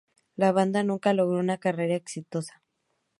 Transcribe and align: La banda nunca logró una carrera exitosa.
La 0.35 0.51
banda 0.51 0.83
nunca 0.83 1.13
logró 1.13 1.37
una 1.39 1.59
carrera 1.59 1.93
exitosa. 1.93 2.63